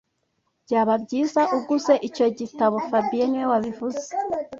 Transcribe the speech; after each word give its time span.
Byaba 0.65 0.93
byiza 1.03 1.41
uguze 1.57 1.93
icyo 2.07 2.25
gitabo 2.39 2.75
fabien 2.87 3.29
niwe 3.29 3.45
wabivuze 3.51 4.05